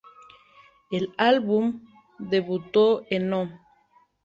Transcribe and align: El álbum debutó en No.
El 0.89 1.13
álbum 1.15 1.83
debutó 2.17 3.03
en 3.11 3.29
No. 3.29 3.49